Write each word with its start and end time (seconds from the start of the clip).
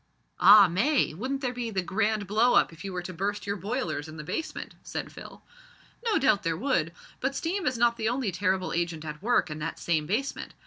"Ah! 0.39 0.67
May, 0.67 1.13
wouldn't 1.13 1.41
there 1.41 1.53
be 1.53 1.69
the 1.69 1.83
grand 1.83 2.25
blow 2.25 2.55
up 2.55 2.73
if 2.73 2.83
you 2.83 2.91
were 2.91 3.03
to 3.03 3.13
burst 3.13 3.45
your 3.45 3.55
boilers 3.55 4.07
in 4.07 4.17
the 4.17 4.23
basement?" 4.23 4.73
said 4.81 5.11
Phil. 5.11 5.43
"No 6.03 6.17
doubt 6.17 6.41
there 6.41 6.57
would. 6.57 6.91
But 7.19 7.35
steam 7.35 7.67
is 7.67 7.77
not 7.77 7.97
the 7.97 8.09
only 8.09 8.31
terrible 8.31 8.73
agent 8.73 9.05
at 9.05 9.21
work 9.21 9.51
in 9.51 9.59
that 9.59 9.77
same 9.77 10.07
basement. 10.07 10.55